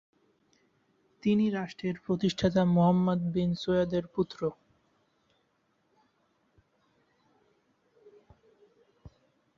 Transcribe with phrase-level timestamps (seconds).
[1.23, 4.39] তিনি রাষ্ট্রের প্রতিষ্ঠাতা মুহাম্মদ বিন সৌদের পুত্র।